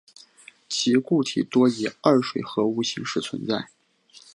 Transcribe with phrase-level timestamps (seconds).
[0.67, 3.67] 其固体多以二水合物形式存在。